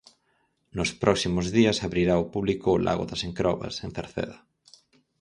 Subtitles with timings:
[0.77, 4.37] Nos próximos días abrirá ao público o lago das Encrobas, en Cerceda.